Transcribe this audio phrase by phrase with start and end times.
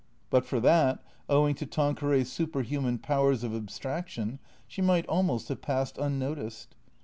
[0.31, 5.61] But for that, owing to Tanqueray's superhuman powers of ab straction, she might almost have
[5.61, 6.73] passed unnoticed.